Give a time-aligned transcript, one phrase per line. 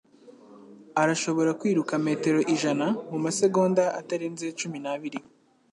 [1.01, 5.19] Arashobora kwiruka metero ijana mumasegonda atarenze cumi n'abiri.